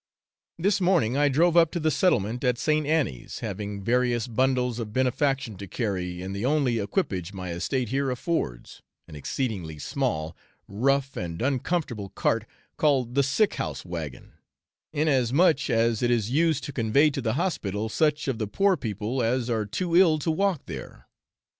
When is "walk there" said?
20.31-21.05